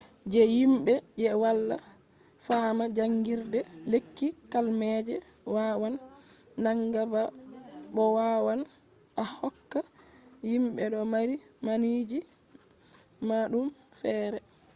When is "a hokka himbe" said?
9.21-10.83